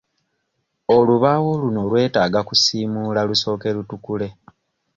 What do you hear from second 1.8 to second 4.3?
lwetaaga kusiimuula lusooke lutukule.